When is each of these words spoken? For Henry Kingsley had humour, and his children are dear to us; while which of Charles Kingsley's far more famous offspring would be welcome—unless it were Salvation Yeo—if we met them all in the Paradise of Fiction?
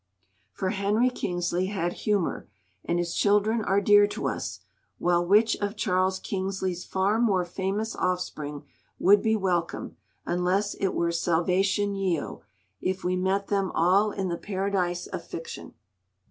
For 0.51 0.71
Henry 0.71 1.11
Kingsley 1.11 1.67
had 1.67 1.93
humour, 1.93 2.47
and 2.83 2.97
his 2.97 3.13
children 3.13 3.63
are 3.63 3.79
dear 3.79 4.07
to 4.07 4.27
us; 4.29 4.61
while 4.97 5.23
which 5.23 5.55
of 5.57 5.75
Charles 5.75 6.17
Kingsley's 6.17 6.83
far 6.83 7.19
more 7.19 7.45
famous 7.45 7.95
offspring 7.95 8.63
would 8.97 9.21
be 9.21 9.35
welcome—unless 9.35 10.73
it 10.79 10.95
were 10.95 11.11
Salvation 11.11 11.93
Yeo—if 11.93 13.03
we 13.03 13.15
met 13.15 13.49
them 13.49 13.69
all 13.75 14.09
in 14.09 14.27
the 14.27 14.37
Paradise 14.39 15.05
of 15.05 15.23
Fiction? 15.23 15.75